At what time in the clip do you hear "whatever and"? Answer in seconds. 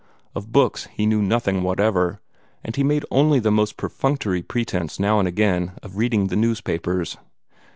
1.61-2.75